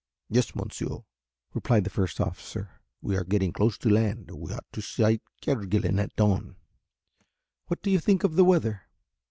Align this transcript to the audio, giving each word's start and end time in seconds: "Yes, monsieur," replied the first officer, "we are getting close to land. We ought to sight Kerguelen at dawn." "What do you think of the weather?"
"Yes, 0.29 0.55
monsieur," 0.55 1.03
replied 1.53 1.83
the 1.83 1.91
first 1.91 2.19
officer, 2.19 2.81
"we 3.03 3.15
are 3.15 3.23
getting 3.23 3.53
close 3.53 3.77
to 3.77 3.87
land. 3.87 4.31
We 4.31 4.51
ought 4.51 4.65
to 4.71 4.81
sight 4.81 5.21
Kerguelen 5.43 5.99
at 5.99 6.15
dawn." 6.15 6.55
"What 7.67 7.83
do 7.83 7.91
you 7.91 7.99
think 7.99 8.23
of 8.23 8.35
the 8.35 8.43
weather?" 8.43 8.87